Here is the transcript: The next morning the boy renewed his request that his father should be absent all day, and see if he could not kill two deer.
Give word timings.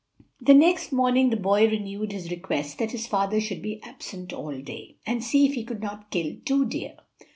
The 0.41 0.55
next 0.55 0.91
morning 0.91 1.29
the 1.29 1.37
boy 1.37 1.67
renewed 1.69 2.11
his 2.11 2.31
request 2.31 2.79
that 2.79 2.89
his 2.89 3.05
father 3.05 3.39
should 3.39 3.61
be 3.61 3.79
absent 3.83 4.33
all 4.33 4.59
day, 4.59 4.97
and 5.05 5.23
see 5.23 5.45
if 5.45 5.53
he 5.53 5.63
could 5.63 5.83
not 5.83 6.09
kill 6.09 6.37
two 6.43 6.65
deer. 6.65 6.95